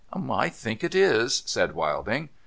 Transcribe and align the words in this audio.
'I 0.41 0.49
think 0.49 0.83
it 0.83 0.95
is,' 0.95 1.43
said 1.45 1.75
Wilding. 1.75 2.29